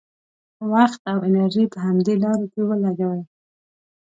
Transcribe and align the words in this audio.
وخت 0.71 1.01
او 1.11 1.17
انرژي 1.27 1.65
په 1.73 1.77
همدې 1.85 2.13
لارو 2.23 2.45
کې 2.53 2.61
ولګوي. 2.69 3.23